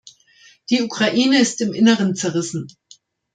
Die 0.71 0.81
Ukraine 0.81 1.39
ist 1.39 1.61
im 1.61 1.73
Innern 1.73 2.15
zerrissen. 2.15 2.65